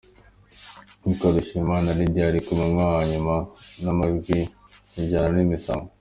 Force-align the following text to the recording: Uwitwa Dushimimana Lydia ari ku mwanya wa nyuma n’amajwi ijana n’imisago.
Uwitwa 1.03 1.33
Dushimimana 1.35 1.95
Lydia 1.97 2.23
ari 2.29 2.39
ku 2.45 2.51
mwanya 2.59 2.75
wa 2.93 3.01
nyuma 3.11 3.35
n’amajwi 3.83 4.39
ijana 5.01 5.29
n’imisago. 5.35 5.87